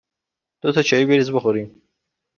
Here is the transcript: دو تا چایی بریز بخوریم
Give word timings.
دو 0.61 0.71
تا 0.71 0.81
چایی 0.81 1.05
بریز 1.05 1.31
بخوریم 1.31 1.81